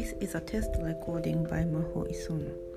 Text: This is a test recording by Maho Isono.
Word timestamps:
This 0.00 0.14
is 0.18 0.34
a 0.34 0.40
test 0.40 0.70
recording 0.80 1.44
by 1.44 1.60
Maho 1.64 2.08
Isono. 2.08 2.69